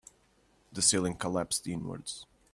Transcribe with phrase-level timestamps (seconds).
[0.73, 2.25] The ceiling collapsed inwards.